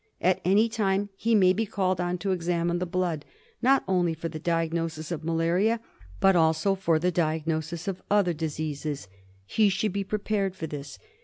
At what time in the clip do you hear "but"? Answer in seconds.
6.19-6.35